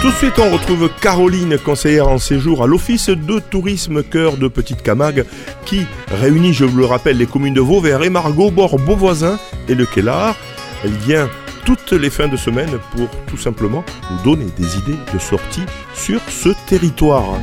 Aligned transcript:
Tout 0.00 0.08
de 0.08 0.14
suite, 0.14 0.38
on 0.38 0.50
retrouve 0.50 0.88
Caroline, 1.02 1.58
conseillère 1.58 2.08
en 2.08 2.18
séjour 2.18 2.62
à 2.62 2.66
l'Office 2.66 3.10
de 3.10 3.38
tourisme 3.38 4.02
Cœur 4.02 4.36
de 4.38 4.48
Petite 4.48 4.82
Camargue, 4.82 5.24
qui 5.66 5.86
réunit, 6.08 6.54
je 6.54 6.64
vous 6.64 6.78
le 6.78 6.86
rappelle, 6.86 7.18
les 7.18 7.26
communes 7.26 7.54
de 7.54 7.60
Vauvert 7.60 8.02
et 8.02 8.08
Margot, 8.08 8.50
Bord, 8.50 8.78
Beauvoisin 8.78 9.38
et 9.68 9.74
le 9.74 9.84
Kellar. 9.84 10.36
Elle 10.84 10.92
vient 10.92 11.28
toutes 11.66 11.92
les 11.92 12.10
fins 12.10 12.28
de 12.28 12.36
semaine 12.36 12.78
pour 12.96 13.08
tout 13.26 13.36
simplement 13.36 13.84
nous 14.10 14.22
donner 14.22 14.46
des 14.56 14.78
idées 14.78 14.98
de 15.12 15.18
sortie 15.18 15.66
sur 15.94 16.20
ce 16.28 16.48
territoire. 16.66 17.34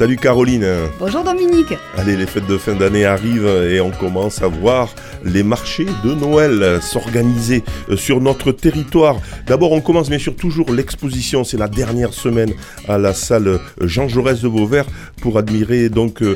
Salut 0.00 0.16
Caroline. 0.16 0.66
Bonjour 0.98 1.22
Dominique. 1.22 1.74
Allez, 1.98 2.16
les 2.16 2.24
fêtes 2.24 2.46
de 2.46 2.56
fin 2.56 2.74
d'année 2.74 3.04
arrivent 3.04 3.46
et 3.46 3.82
on 3.82 3.90
commence 3.90 4.40
à 4.40 4.48
voir 4.48 4.94
les 5.26 5.42
marchés 5.42 5.84
de 6.02 6.14
Noël 6.14 6.80
s'organiser 6.80 7.62
euh, 7.90 7.98
sur 7.98 8.22
notre 8.22 8.50
territoire. 8.50 9.16
D'abord, 9.46 9.72
on 9.72 9.82
commence 9.82 10.08
bien 10.08 10.18
sûr 10.18 10.34
toujours 10.34 10.72
l'exposition. 10.72 11.44
C'est 11.44 11.58
la 11.58 11.68
dernière 11.68 12.14
semaine 12.14 12.54
à 12.88 12.96
la 12.96 13.12
salle 13.12 13.48
euh, 13.48 13.58
Jean 13.82 14.08
Jaurès 14.08 14.40
de 14.40 14.48
Vauvert 14.48 14.86
pour 15.20 15.36
admirer 15.36 15.90
donc 15.90 16.22
euh, 16.22 16.34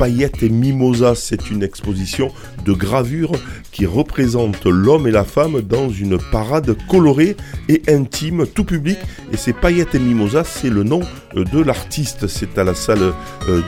Paillettes 0.00 0.42
et 0.42 0.48
Mimosa. 0.48 1.14
C'est 1.14 1.48
une 1.52 1.62
exposition 1.62 2.32
de 2.64 2.72
gravures 2.72 3.30
qui 3.70 3.86
représente 3.86 4.66
l'homme 4.66 5.06
et 5.06 5.12
la 5.12 5.24
femme 5.24 5.60
dans 5.60 5.90
une 5.90 6.18
parade 6.32 6.76
colorée 6.88 7.36
et 7.68 7.82
intime, 7.86 8.48
tout 8.48 8.64
public. 8.64 8.98
Et 9.32 9.36
c'est 9.36 9.52
Paillettes 9.52 9.94
et 9.94 10.00
Mimosa, 10.00 10.42
c'est 10.42 10.70
le 10.70 10.82
nom 10.82 11.02
de 11.36 11.60
l'artiste. 11.60 12.26
C'est 12.26 12.58
à 12.58 12.64
la 12.64 12.74
salle 12.74 12.95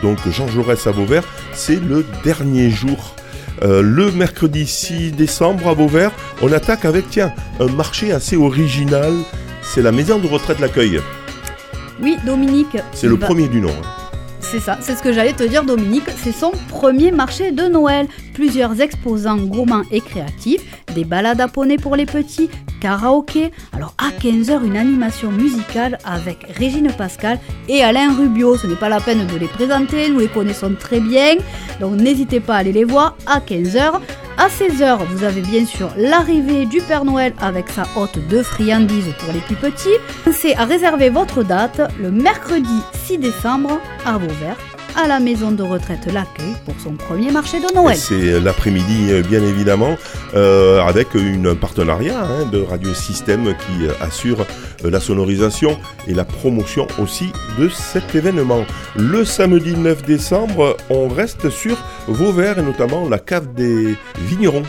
donc 0.03 0.19
Jean 0.31 0.49
Jaurès 0.49 0.87
à 0.87 0.91
Vauvert. 0.91 1.25
C'est 1.53 1.81
le 1.81 2.05
dernier 2.25 2.71
jour 2.71 3.15
euh, 3.63 3.83
le 3.83 4.13
mercredi 4.13 4.67
6 4.67 5.13
décembre 5.13 5.69
à 5.69 5.75
Vauvert, 5.75 6.13
on 6.43 6.53
attaque 6.53 6.85
avec, 6.85 7.11
tiens, 7.11 7.33
un 7.59 7.67
marché 7.67 8.13
assez 8.13 8.37
original. 8.37 9.13
C'est 9.63 9.83
la 9.83 9.91
maison 9.91 10.19
de 10.19 10.29
retraite 10.29 10.61
L'Accueil. 10.61 11.01
Oui, 12.01 12.17
Dominique. 12.25 12.77
C'est 12.93 13.09
le 13.09 13.17
premier 13.17 13.49
du 13.49 13.61
nom. 13.61 13.71
Hein. 13.71 14.09
C'est 14.41 14.61
ça, 14.61 14.79
c'est 14.81 14.95
ce 14.95 15.03
que 15.03 15.13
j'allais 15.13 15.33
te 15.33 15.43
dire 15.43 15.65
Dominique, 15.65 16.09
c'est 16.17 16.33
son 16.33 16.53
premier 16.69 17.11
marché 17.11 17.51
de 17.51 17.65
Noël. 17.65 18.07
Plusieurs 18.33 18.81
exposants 18.81 19.37
gourmands 19.37 19.83
et 19.91 20.01
créatifs, 20.01 20.63
des 20.99 21.05
balades 21.05 21.41
à 21.41 21.47
poney 21.47 21.77
pour 21.77 21.95
les 21.95 22.07
petits, 22.07 22.51
karaoké. 22.81 23.53
Alors 23.73 23.95
à 23.99 24.11
15h, 24.11 24.65
une 24.65 24.77
animation 24.77 25.31
musicale 25.31 25.97
avec 26.05 26.45
Régine 26.57 26.91
Pascal 26.91 27.39
et 27.69 27.85
Alain 27.85 28.13
Rubio. 28.17 28.57
Ce 28.57 28.67
n'est 28.67 28.75
pas 28.75 28.89
la 28.89 29.01
peine 29.01 29.25
de 29.25 29.37
les 29.39 29.47
présenter, 29.47 30.11
nous 30.11 30.19
les 30.19 30.27
connaissons 30.27 30.75
très 30.75 30.99
bien. 30.99 31.37
Donc 31.79 31.95
n'hésitez 32.01 32.41
pas 32.41 32.57
à 32.57 32.59
aller 32.59 32.73
les 32.73 32.83
voir 32.83 33.17
à 33.27 33.39
15h. 33.39 34.01
À 34.39 34.49
16h, 34.49 34.99
vous 35.11 35.23
avez 35.23 35.41
bien 35.41 35.65
sûr 35.65 35.91
l'arrivée 35.97 36.67
du 36.67 36.81
Père 36.81 37.05
Noël 37.05 37.33
avec 37.41 37.69
sa 37.69 37.85
hôte 37.97 38.19
de 38.29 38.43
friandises 38.43 39.13
pour 39.21 39.33
les 39.33 39.41
plus 39.41 39.57
petits. 39.57 39.99
Pensez 40.25 40.55
à 40.55 40.65
réserver 40.65 41.11
votre 41.11 41.45
date 41.45 41.81
le 42.01 42.11
mercredi 42.11 42.81
6 43.05 43.19
décembre 43.19 43.79
à 44.05 44.19
Vauvert 44.19 44.57
à 44.99 45.07
la 45.07 45.21
maison 45.21 45.53
de 45.53 45.63
retraite 45.63 46.07
L'Accueil 46.13 46.57
pour 46.65 46.75
son 46.81 46.95
premier 46.95 47.31
marché 47.31 47.61
de 47.61 47.73
Noël. 47.73 47.97
C'est 47.97 48.41
l'après-midi, 48.41 49.11
euh, 49.11 49.23
bien 49.23 49.43
évidemment, 49.43 49.97
euh, 50.35 50.83
avec 50.83 51.09
un 51.15 51.55
partenariat 51.55 52.21
hein, 52.21 52.47
de 52.51 52.61
Radio 52.61 52.93
Système 52.95 53.45
qui 53.45 53.87
euh, 53.87 53.93
assure 54.01 54.45
la 54.83 54.99
sonorisation 54.99 55.79
et 56.09 56.15
la 56.15 56.25
promotion 56.25 56.89
aussi 57.01 57.33
de 57.59 57.69
cet 57.69 58.15
événement. 58.17 58.65
Le 58.97 59.25
samedi 59.25 59.77
9 59.77 60.03
décembre, 60.03 60.77
on 60.91 61.09
reste 61.09 61.49
sur 61.49 61.77
Vauvert 62.09 62.59
et 62.59 62.63
notamment 62.63 63.09
la 63.09 63.21
cave 63.21 63.55
des 63.55 63.95
vignerons 64.19 64.65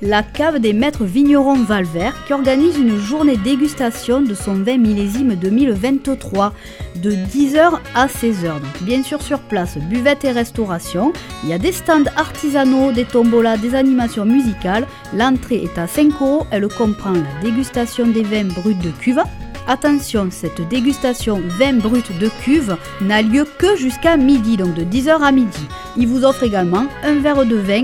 la 0.00 0.22
cave 0.22 0.60
des 0.60 0.72
maîtres 0.72 1.04
vignerons 1.04 1.62
Valvert 1.62 2.14
qui 2.26 2.32
organise 2.32 2.78
une 2.78 2.96
journée 2.98 3.36
dégustation 3.36 4.20
de 4.20 4.34
son 4.34 4.54
vin 4.54 4.78
millésime 4.78 5.34
2023 5.34 6.52
de 6.96 7.12
10h 7.12 7.78
à 7.94 8.06
16h. 8.06 8.54
Donc 8.54 8.82
bien 8.82 9.02
sûr 9.02 9.22
sur 9.22 9.40
place, 9.40 9.76
buvette 9.78 10.24
et 10.24 10.30
restauration. 10.30 11.12
Il 11.42 11.50
y 11.50 11.52
a 11.52 11.58
des 11.58 11.72
stands 11.72 12.04
artisanaux, 12.16 12.92
des 12.92 13.04
tombolas, 13.04 13.56
des 13.56 13.74
animations 13.74 14.24
musicales. 14.24 14.86
L'entrée 15.16 15.64
est 15.64 15.78
à 15.78 15.86
5 15.86 16.12
euros. 16.20 16.46
Elle 16.50 16.68
comprend 16.68 17.12
la 17.12 17.42
dégustation 17.42 18.06
des 18.06 18.22
vins 18.22 18.44
bruts 18.44 18.74
de 18.74 18.90
cuve. 18.90 19.22
Attention, 19.66 20.28
cette 20.30 20.66
dégustation 20.68 21.42
vin 21.58 21.74
brut 21.74 22.18
de 22.18 22.30
cuve 22.42 22.76
n'a 23.02 23.20
lieu 23.20 23.44
que 23.58 23.76
jusqu'à 23.76 24.16
midi, 24.16 24.56
donc 24.56 24.74
de 24.74 24.82
10h 24.82 25.22
à 25.22 25.30
midi. 25.30 25.66
Il 25.96 26.06
vous 26.06 26.24
offre 26.24 26.44
également 26.44 26.86
un 27.04 27.16
verre 27.16 27.44
de 27.44 27.56
vin 27.56 27.82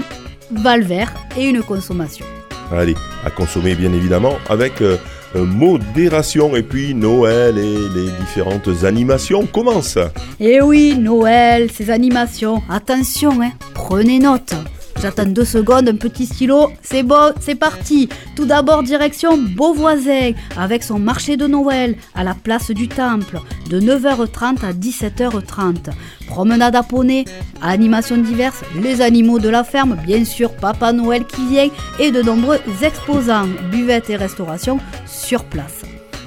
Valvert 0.58 1.12
et 1.36 1.44
une 1.44 1.62
consommation. 1.62 2.26
Allez, 2.72 2.94
à 3.24 3.30
consommer 3.30 3.74
bien 3.74 3.92
évidemment 3.92 4.38
avec 4.48 4.80
euh, 4.80 4.96
euh, 5.36 5.44
modération. 5.44 6.56
Et 6.56 6.62
puis 6.62 6.94
Noël 6.94 7.58
et 7.58 7.76
les 7.94 8.10
différentes 8.20 8.84
animations 8.84 9.46
commencent. 9.46 9.98
Eh 10.40 10.60
oui, 10.60 10.96
Noël, 10.98 11.70
ces 11.70 11.90
animations. 11.90 12.62
Attention, 12.70 13.42
hein, 13.42 13.52
prenez 13.74 14.18
note. 14.18 14.54
J'attends 15.00 15.26
deux 15.26 15.44
secondes, 15.44 15.88
un 15.88 15.96
petit 15.96 16.26
stylo, 16.26 16.70
c'est 16.82 17.02
bon, 17.02 17.32
c'est 17.40 17.54
parti. 17.54 18.08
Tout 18.36 18.44
d'abord, 18.44 18.82
direction 18.82 19.36
Beauvoisin, 19.36 20.32
avec 20.56 20.82
son 20.82 20.98
marché 20.98 21.36
de 21.36 21.46
Noël 21.46 21.96
à 22.14 22.24
la 22.24 22.34
place 22.34 22.70
du 22.70 22.88
Temple, 22.88 23.40
de 23.68 23.80
9h30 23.80 24.64
à 24.64 24.72
17h30. 24.72 25.90
Promenade 26.26 26.76
à 26.76 26.82
poney, 26.82 27.24
animations 27.60 28.16
diverses, 28.16 28.62
les 28.82 29.00
animaux 29.00 29.38
de 29.38 29.48
la 29.48 29.64
ferme, 29.64 29.96
bien 30.06 30.24
sûr 30.24 30.52
Papa 30.52 30.92
Noël 30.92 31.24
qui 31.26 31.46
vient, 31.48 31.68
et 31.98 32.10
de 32.10 32.22
nombreux 32.22 32.58
exposants, 32.82 33.48
buvettes 33.70 34.10
et 34.10 34.16
restauration 34.16 34.78
sur 35.06 35.44
place. 35.44 35.82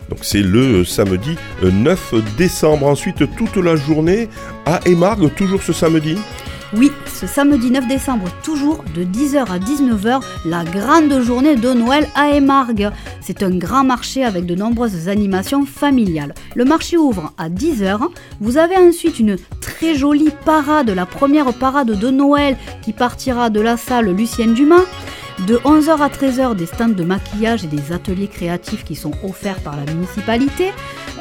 Donc 0.10 0.20
c'est 0.22 0.42
le 0.42 0.86
samedi 0.86 1.36
9 1.62 2.14
décembre. 2.38 2.88
Ensuite, 2.88 3.24
toute 3.36 3.58
la 3.58 3.76
journée 3.76 4.30
à 4.66 4.80
Émargue, 4.86 5.34
toujours 5.36 5.62
ce 5.62 5.74
samedi 5.74 6.18
oui, 6.74 6.92
ce 7.06 7.28
samedi 7.28 7.72
9 7.72 7.88
décembre, 7.88 8.28
toujours 8.44 8.84
de 8.94 9.06
10h 9.06 9.46
à 9.50 9.58
19h, 9.58 10.22
la 10.46 10.66
grande 10.66 11.22
journée 11.22 11.56
de 11.56 11.72
Noël 11.72 12.10
à 12.14 12.32
Émargue. 12.32 12.90
C'est 13.22 13.42
un 13.42 13.52
grand 13.58 13.86
marché 13.86 14.26
avec 14.26 14.46
de 14.46 14.54
nombreuses 14.54 15.08
animations 15.08 15.66
familiales. 15.66 16.34
Le 16.56 16.66
marché 16.66 16.98
ouvre 16.98 17.32
à 17.38 17.48
10h. 17.50 18.00
Vous 18.42 18.58
avez 18.58 18.76
ensuite 18.76 19.18
une 19.18 19.38
très 19.62 19.96
jolie 19.96 20.34
parade, 20.44 20.90
la 20.90 21.06
première 21.06 21.54
parade 21.54 21.92
de 21.92 22.10
Noël 22.10 22.58
qui 22.82 22.92
partira 22.92 23.50
de 23.50 23.62
la 23.62 23.78
salle 23.78 24.10
Lucienne 24.10 24.54
Dumas. 24.54 24.84
De 25.46 25.58
11h 25.58 26.02
à 26.02 26.10
13h, 26.10 26.56
des 26.56 26.66
stands 26.66 26.90
de 26.90 27.04
maquillage 27.04 27.64
et 27.64 27.68
des 27.68 27.94
ateliers 27.94 28.28
créatifs 28.28 28.84
qui 28.84 28.96
sont 28.96 29.14
offerts 29.24 29.62
par 29.62 29.78
la 29.78 29.86
municipalité. 29.94 30.72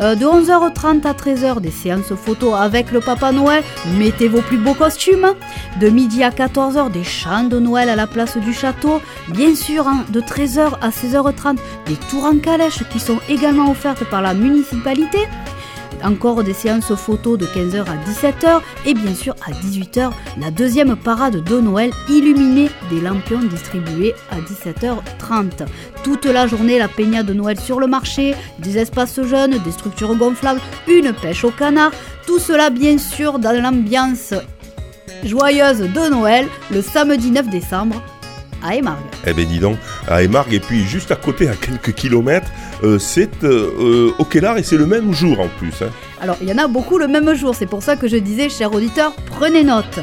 Euh, 0.01 0.15
de 0.15 0.27
11h30 0.27 1.07
à 1.07 1.13
13h, 1.15 1.61
des 1.61 1.71
séances 1.71 2.15
photos 2.15 2.55
avec 2.55 2.93
le 2.93 3.01
Papa 3.01 3.33
Noël. 3.33 3.63
Mettez 3.99 4.29
vos 4.29 4.43
plus 4.43 4.59
beaux 4.59 4.75
costumes. 4.75 5.35
De 5.81 5.89
midi 5.89 6.23
à 6.23 6.31
14h, 6.31 6.91
des 6.91 7.05
chants 7.05 7.45
de 7.45 7.59
Noël 7.59 7.89
à 7.89 7.97
la 7.97 8.07
place 8.07 8.37
du 8.37 8.53
château. 8.53 9.01
Bien 9.29 9.55
sûr, 9.55 9.89
hein, 9.89 10.05
de 10.11 10.21
13h 10.21 10.79
à 10.83 10.91
16h30, 10.91 11.59
des 11.87 11.97
tours 12.11 12.25
en 12.25 12.39
calèche 12.39 12.83
qui 12.91 13.01
sont 13.01 13.19
également 13.29 13.71
offertes 13.71 14.05
par 14.05 14.23
la 14.23 14.35
municipalité 14.35 15.19
encore 16.05 16.43
des 16.43 16.53
séances 16.53 16.95
photos 16.95 17.39
de 17.39 17.47
15h 17.47 17.81
à 17.81 17.97
17h 18.11 18.61
et 18.87 18.95
bien 18.95 19.15
sûr 19.15 19.35
à 19.47 19.53
18h 19.53 20.11
la 20.41 20.51
deuxième 20.51 20.97
parade 20.97 21.43
de 21.43 21.61
Noël 21.61 21.91
illuminée 22.09 22.71
des 22.91 23.01
lampions 23.01 23.41
distribués 23.43 24.15
à 24.31 24.37
17h30. 24.41 25.67
Toute 26.03 26.27
la 26.27 26.47
journée 26.47 26.79
la 26.79 26.89
peña 26.89 27.23
de 27.23 27.33
Noël 27.33 27.59
sur 27.59 27.81
le 27.81 27.87
marché, 27.87 28.35
des 28.59 28.79
espaces 28.79 29.21
jeunes, 29.23 29.59
des 29.59 29.73
structures 29.73 30.15
gonflables, 30.17 30.61
une 30.89 31.13
pêche 31.13 31.45
au 31.45 31.51
canard, 31.51 31.93
tout 32.27 32.39
cela 32.39 32.71
bien 32.71 32.99
sûr 32.99 33.39
dans 33.39 33.53
l'ambiance 33.61 34.35
joyeuse 35.25 35.81
de 35.81 36.11
Noël 36.11 36.47
le 36.71 36.83
samedi 36.83 37.31
9 37.31 37.49
décembre 37.49 38.03
à. 38.67 38.97
Eh 39.27 39.33
bien 39.33 39.45
dis 39.45 39.59
donc, 39.59 39.77
à 40.09 40.23
Émargue 40.23 40.55
et 40.55 40.61
puis 40.61 40.85
juste 40.85 41.11
à 41.11 41.17
côté, 41.17 41.49
à 41.49 41.55
quelques 41.55 41.93
kilomètres, 41.93 42.51
euh, 42.83 42.99
c'est 42.99 43.45
euh, 43.45 43.71
euh, 43.79 44.15
au 44.19 44.25
Kellar 44.25 44.59
et 44.59 44.63
c'est 44.63 44.77
le 44.77 44.87
même 44.87 45.13
jour 45.13 45.41
en 45.41 45.49
plus. 45.59 45.73
Hein. 45.83 45.91
Alors 46.21 46.37
il 46.41 46.49
y 46.49 46.53
en 46.53 46.59
a 46.59 46.67
beaucoup 46.67 46.99
le 46.99 47.09
même 47.09 47.35
jour, 47.35 47.55
c'est 47.55 47.67
pour 47.67 47.83
ça 47.83 47.97
que 47.97 48.09
je 48.09 48.17
disais, 48.17 48.49
chers 48.49 48.73
auditeurs, 48.75 49.13
prenez 49.27 49.63
note. 49.63 50.01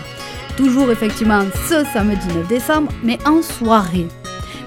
Toujours 0.58 0.92
effectivement 0.92 1.44
ce 1.68 1.84
samedi 1.94 2.28
9 2.28 2.48
décembre, 2.48 2.92
mais 3.04 3.18
en 3.26 3.42
soirée. 3.42 4.08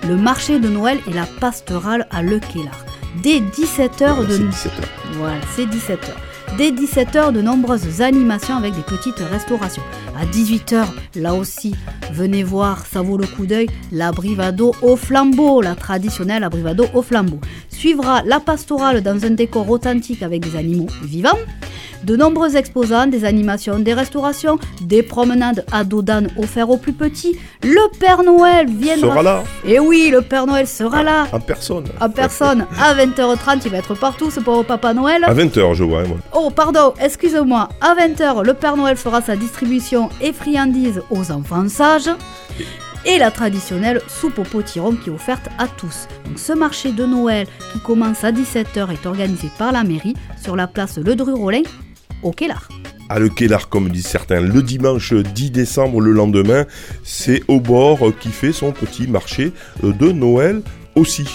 Le 0.06 0.16
marché 0.16 0.58
de 0.58 0.69
Noël 0.69 0.98
et 1.08 1.12
la 1.12 1.26
pastorale 1.40 2.06
à 2.10 2.22
Le 2.22 2.38
Kellar. 2.38 2.84
Dès 3.22 3.40
17h 3.40 4.26
de... 4.26 4.37
17h. 4.37 4.70
Voilà, 5.14 5.40
c'est 5.54 5.64
17h. 5.64 6.10
Dès 6.56 6.70
17h, 6.70 7.32
de 7.32 7.43
nombreuses 7.43 8.00
animations 8.00 8.56
avec 8.56 8.75
des 8.75 8.82
petites 8.82 9.19
restaurations. 9.19 9.82
À 10.19 10.25
18h, 10.25 10.87
là 11.16 11.34
aussi, 11.34 11.75
venez 12.12 12.43
voir, 12.43 12.87
ça 12.87 13.02
vaut 13.02 13.19
le 13.19 13.26
coup 13.26 13.44
d'œil, 13.44 13.69
la 13.93 14.10
brivado 14.10 14.75
au 14.81 14.96
flambeau, 14.96 15.60
la 15.60 15.75
traditionnelle 15.75 16.44
abrivado 16.44 16.87
au 16.94 17.02
flambeau. 17.02 17.40
Suivra 17.69 18.22
la 18.22 18.40
pastorale 18.40 19.02
dans 19.02 19.22
un 19.26 19.31
décor 19.31 19.69
authentique 19.69 20.22
avec 20.22 20.48
des 20.48 20.56
animaux 20.56 20.88
vivants. 21.02 21.38
De 22.04 22.16
nombreux 22.16 22.56
exposants, 22.56 23.06
des 23.06 23.25
animations, 23.25 23.78
des 23.78 23.94
restaurations, 23.94 24.58
des 24.81 25.02
promenades 25.02 25.64
à 25.72 25.84
dos 25.84 26.02
d'âne 26.02 26.28
offerts 26.37 26.70
aux 26.70 26.76
plus 26.76 26.93
petits. 26.93 27.38
Le 27.62 27.98
Père 27.98 28.22
Noël 28.22 28.66
viendra. 28.69 29.10
Sera 29.10 29.22
là 29.22 29.44
Et 29.66 29.78
oui, 29.78 30.10
le 30.12 30.22
Père 30.22 30.46
Noël 30.46 30.66
sera 30.66 31.02
là. 31.02 31.26
En 31.32 31.40
personne. 31.40 31.84
En 32.00 32.10
personne, 32.10 32.66
à 32.81 32.94
20h30, 32.94 33.62
il 33.64 33.70
va 33.70 33.78
être 33.78 33.94
partout, 33.94 34.31
ce 34.31 34.40
pauvre 34.40 34.62
Papa 34.64 34.94
Noël. 34.94 35.25
À 35.25 35.34
20h, 35.34 35.75
je 35.75 35.84
vois, 35.84 36.04
moi. 36.04 36.19
Oh, 36.34 36.50
pardon, 36.50 36.94
excusez-moi. 37.00 37.69
À 37.81 37.94
20h, 37.94 38.44
le 38.44 38.54
Père 38.54 38.76
Noël 38.76 38.96
fera 38.96 39.22
sa 39.22 39.37
distribution 39.37 40.08
et 40.20 40.32
friandises 40.32 41.02
aux 41.10 41.31
enfants 41.31 41.69
sages. 41.69 42.10
Et 43.04 43.19
la 43.19 43.31
traditionnelle 43.31 44.00
soupe 44.08 44.40
au 44.40 44.43
potiron 44.43 44.96
qui 44.96 45.10
est 45.10 45.12
offerte 45.12 45.48
à 45.58 45.69
tous. 45.69 46.08
Donc 46.25 46.40
ce 46.40 46.52
marché 46.52 46.90
de 46.90 47.06
Noël 47.06 47.46
qui 47.72 47.78
commence 47.78 48.25
à 48.25 48.32
17h 48.32 48.93
est 48.93 49.06
organisé 49.06 49.48
par 49.58 49.70
la 49.70 49.84
mairie 49.84 50.14
sur 50.43 50.56
la 50.56 50.66
place 50.66 50.98
Le 50.98 51.14
Dru-Rollin 51.14 51.62
au 52.22 52.32
Kellar. 52.32 52.68
À 53.08 53.18
le 53.18 53.28
Kellar, 53.28 53.68
comme 53.68 53.88
disent 53.88 54.06
certains, 54.06 54.40
le 54.40 54.62
dimanche 54.62 55.12
10 55.14 55.50
décembre, 55.50 56.00
le 56.00 56.12
lendemain, 56.12 56.66
c'est 57.04 57.42
au 57.48 57.60
bord 57.60 58.00
qui 58.20 58.30
fait 58.30 58.52
son 58.52 58.72
petit 58.72 59.06
marché 59.06 59.52
de 59.82 60.10
Noël 60.10 60.62
aussi. 60.96 61.26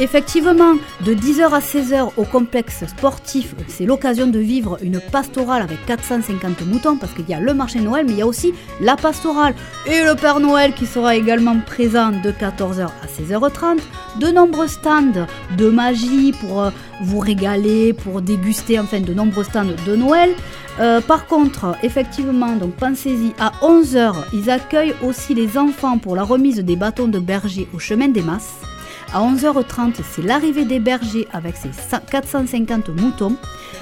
Effectivement, 0.00 0.74
de 1.04 1.12
10h 1.12 1.52
à 1.52 1.58
16h 1.58 2.10
au 2.16 2.22
complexe 2.22 2.86
sportif, 2.86 3.56
c'est 3.66 3.84
l'occasion 3.84 4.28
de 4.28 4.38
vivre 4.38 4.78
une 4.80 5.00
pastorale 5.00 5.62
avec 5.62 5.84
450 5.86 6.64
moutons 6.66 6.96
parce 6.96 7.12
qu'il 7.14 7.28
y 7.28 7.34
a 7.34 7.40
le 7.40 7.52
marché 7.52 7.80
Noël, 7.80 8.06
mais 8.06 8.12
il 8.12 8.18
y 8.18 8.22
a 8.22 8.26
aussi 8.26 8.54
la 8.80 8.94
pastorale 8.94 9.56
et 9.86 10.04
le 10.04 10.14
Père 10.14 10.38
Noël 10.38 10.72
qui 10.72 10.86
sera 10.86 11.16
également 11.16 11.58
présent 11.58 12.10
de 12.10 12.30
14h 12.30 12.86
à 12.86 13.06
16h30. 13.06 13.80
De 14.20 14.28
nombreux 14.28 14.68
stands 14.68 15.26
de 15.56 15.68
magie 15.68 16.32
pour 16.32 16.62
euh, 16.62 16.70
vous 17.02 17.18
régaler, 17.18 17.92
pour 17.92 18.22
déguster, 18.22 18.78
enfin 18.78 19.00
de 19.00 19.12
nombreux 19.12 19.42
stands 19.42 19.64
de 19.84 19.96
Noël. 19.96 20.30
Euh, 20.78 21.00
par 21.00 21.26
contre, 21.26 21.74
effectivement, 21.82 22.54
donc 22.54 22.74
pensez-y, 22.74 23.32
à 23.40 23.50
11h, 23.62 24.14
ils 24.32 24.48
accueillent 24.48 24.94
aussi 25.02 25.34
les 25.34 25.58
enfants 25.58 25.98
pour 25.98 26.14
la 26.14 26.22
remise 26.22 26.60
des 26.60 26.76
bâtons 26.76 27.08
de 27.08 27.18
berger 27.18 27.66
au 27.74 27.80
chemin 27.80 28.06
des 28.06 28.22
masses. 28.22 28.67
À 29.14 29.22
11h30, 29.22 29.94
c'est 30.10 30.22
l'arrivée 30.22 30.66
des 30.66 30.80
bergers 30.80 31.26
avec 31.32 31.56
ses 31.56 31.70
450 32.10 32.90
moutons. 32.90 33.36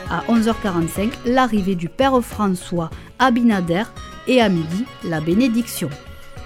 À 0.08 0.20
11h45, 0.32 1.10
l'arrivée 1.26 1.74
du 1.74 1.88
Père 1.88 2.20
François 2.22 2.90
à 3.18 3.32
Binader. 3.32 3.82
Et 4.28 4.40
à 4.40 4.48
midi, 4.48 4.84
la 5.04 5.20
bénédiction. 5.20 5.90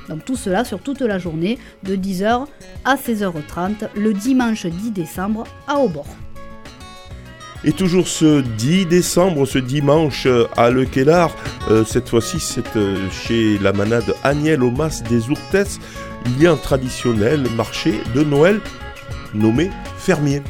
Donc 0.08 0.24
tout 0.24 0.36
cela 0.36 0.64
sur 0.64 0.80
toute 0.80 1.02
la 1.02 1.18
journée, 1.18 1.58
de 1.82 1.94
10h 1.94 2.46
à 2.84 2.96
16h30, 2.96 3.88
le 3.96 4.14
dimanche 4.14 4.66
10 4.66 4.92
décembre 4.92 5.44
à 5.68 5.78
Aubord. 5.78 6.08
Et 7.62 7.72
toujours 7.72 8.08
ce 8.08 8.40
10 8.40 8.86
décembre, 8.86 9.44
ce 9.44 9.58
dimanche 9.58 10.26
à 10.56 10.70
Le 10.70 10.86
euh, 11.70 11.84
cette 11.84 12.08
fois-ci 12.08 12.40
c'est 12.40 12.76
euh, 12.76 12.96
chez 13.10 13.58
la 13.58 13.74
manade 13.74 14.14
Agnel 14.24 14.62
au 14.62 14.70
Mas 14.70 15.02
des 15.02 15.28
Ourtès, 15.28 15.78
il 16.26 16.42
y 16.42 16.46
a 16.46 16.52
un 16.52 16.56
traditionnel 16.56 17.46
marché 17.56 18.00
de 18.14 18.22
Noël 18.22 18.60
nommé 19.34 19.70
Fermier. 19.98 20.42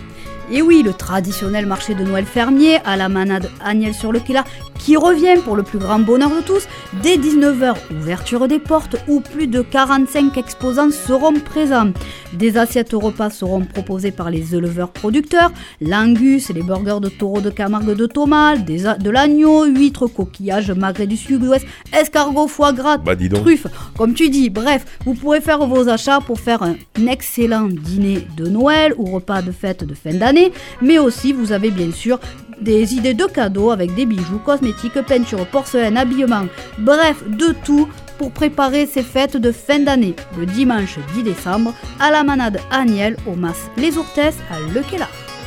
Et 0.51 0.63
oui, 0.63 0.83
le 0.83 0.93
traditionnel 0.93 1.67
marché 1.67 1.95
de 1.95 2.03
Noël 2.03 2.25
fermier 2.25 2.79
à 2.85 2.97
la 2.97 3.09
manade 3.09 3.51
Agnel 3.65 3.95
sur 3.95 4.11
le 4.11 4.19
Kellar 4.19 4.45
qui 4.81 4.97
revient 4.97 5.41
pour 5.45 5.57
le 5.57 5.63
plus 5.63 5.79
grand 5.79 5.99
bonheur 5.99 6.31
de 6.31 6.41
tous. 6.41 6.67
Dès 7.03 7.17
19h, 7.17 7.75
ouverture 8.01 8.49
des 8.49 8.59
portes 8.59 8.97
où 9.09 9.21
plus 9.21 9.47
de 9.47 9.63
45 9.63 10.37
exposants 10.37 10.91
seront 10.91 11.35
présents. 11.35 11.93
Des 12.33 12.57
assiettes 12.57 12.93
repas 12.93 13.31
seront 13.31 13.61
proposées 13.61 14.11
par 14.11 14.31
les 14.31 14.55
éleveurs 14.55 14.91
producteurs, 14.91 15.53
l'angus, 15.81 16.51
les 16.51 16.63
burgers 16.63 17.01
de 17.01 17.09
taureau 17.09 17.41
de 17.41 17.51
Camargue 17.51 17.95
de 17.95 18.07
Thomas, 18.07 18.57
de 18.57 19.11
l'agneau, 19.11 19.65
huîtres, 19.65 20.07
coquillages, 20.07 20.71
magret 20.71 21.07
du 21.07 21.17
sud-ouest, 21.17 21.67
escargot, 21.93 22.47
foie 22.47 22.73
gras, 22.73 22.99
bah, 22.99 23.17
truffes, 23.17 23.67
comme 23.97 24.15
tu 24.15 24.31
dis. 24.31 24.51
Bref, 24.51 24.99
vous 25.05 25.15
pourrez 25.15 25.41
faire 25.41 25.67
vos 25.67 25.89
achats 25.89 26.21
pour 26.21 26.41
faire 26.41 26.63
un 26.63 26.77
excellent 27.07 27.69
dîner 27.69 28.27
de 28.37 28.47
Noël 28.47 28.95
ou 28.97 29.05
repas 29.07 29.43
de 29.43 29.53
fête 29.53 29.85
de 29.85 29.95
fin 29.95 30.15
d'année, 30.15 30.53
mais 30.81 30.99
aussi 30.99 31.33
vous 31.33 31.53
avez 31.53 31.71
bien 31.71 31.93
sûr 31.93 32.19
des 32.61 32.95
idées 32.95 33.15
de 33.15 33.25
cadeaux 33.25 33.71
avec 33.71 33.95
des 33.95 34.07
bijoux, 34.07 34.39
cosmétiques, 34.39 35.01
peintures, 35.03 35.47
porcelaine, 35.47 35.97
habillement, 35.97 36.47
bref, 36.79 37.23
de 37.27 37.55
tout 37.65 37.89
pour 38.19 38.33
préparer 38.33 38.87
ces 38.87 39.03
fêtes 39.03 39.37
de 39.37 39.51
fin 39.51 39.79
d'année, 39.79 40.15
le 40.39 40.45
dimanche 40.45 40.99
10 41.15 41.23
décembre, 41.23 41.73
à 41.99 42.11
la 42.11 42.23
manade 42.23 42.61
Agnel 42.71 43.17
au 43.27 43.35
Mas 43.35 43.57
Les 43.77 43.97
Ourtès 43.97 44.35
à 44.51 44.61
Le 44.75 44.83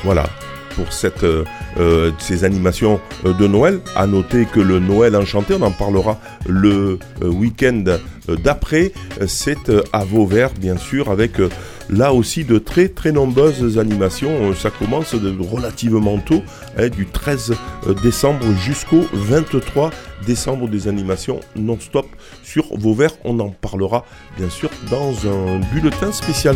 Voilà, 0.03 0.25
pour 0.75 0.85
euh, 1.23 1.43
euh, 1.79 2.11
ces 2.19 2.43
animations 2.43 2.99
euh, 3.25 3.33
de 3.33 3.47
Noël. 3.47 3.79
À 3.95 4.07
noter 4.07 4.45
que 4.45 4.59
le 4.59 4.79
Noël 4.79 5.15
enchanté, 5.15 5.53
on 5.53 5.61
en 5.61 5.71
parlera 5.71 6.19
le 6.47 6.99
week-end 7.21 7.83
d'après. 8.27 8.91
C'est 9.27 9.71
à 9.91 10.03
Vauvert, 10.03 10.51
bien 10.59 10.77
sûr, 10.77 11.09
avec 11.09 11.33
là 11.89 12.13
aussi 12.13 12.43
de 12.43 12.57
très 12.57 12.87
très 12.87 13.11
nombreuses 13.11 13.77
animations. 13.77 14.53
Ça 14.53 14.69
commence 14.69 15.13
relativement 15.13 16.17
tôt, 16.19 16.41
hein, 16.77 16.89
du 16.89 17.05
13 17.05 17.53
décembre 18.01 18.45
jusqu'au 18.57 19.03
23 19.13 19.91
décembre, 20.25 20.67
des 20.67 20.87
animations 20.87 21.39
non-stop 21.55 22.07
sur 22.43 22.65
Vauvert. 22.77 23.11
On 23.23 23.39
en 23.39 23.49
parlera 23.49 24.05
bien 24.37 24.49
sûr 24.49 24.69
dans 24.89 25.13
un 25.27 25.59
bulletin 25.73 26.11
spécial. 26.11 26.55